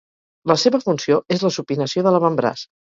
La 0.51 0.55
seva 0.61 0.81
funció 0.85 1.21
és 1.37 1.47
la 1.49 1.55
supinació 1.59 2.09
de 2.11 2.17
l'avantbraç. 2.19 2.71